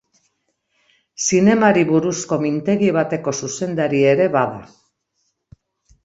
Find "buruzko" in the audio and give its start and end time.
1.89-2.39